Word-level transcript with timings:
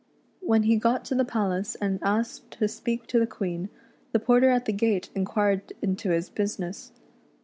When 0.39 0.63
he 0.63 0.77
got 0.77 1.05
to 1.05 1.13
the 1.13 1.23
palace 1.23 1.75
and 1.75 1.99
asked 2.01 2.49
to 2.57 2.67
speak 2.67 3.05
to 3.05 3.19
the 3.19 3.27
Quee:i, 3.27 3.69
the 4.13 4.19
porter 4.19 4.49
at 4.49 4.65
the 4.65 4.73
gate 4.73 5.11
inquired 5.13 5.73
into 5.83 6.09
his 6.09 6.27
business. 6.27 6.91